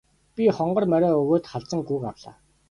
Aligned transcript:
Би 0.39 0.47
хонгор 0.59 0.87
морио 0.93 1.11
өгөөд 1.19 1.45
халзан 1.51 1.79
гүүг 1.91 2.03
авлаа. 2.13 2.35